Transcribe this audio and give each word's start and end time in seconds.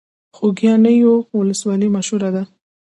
خوږیاڼیو 0.35 1.13
ولسوالۍ 1.37 1.87
مشهوره 1.95 2.29
ده؟ 2.35 2.43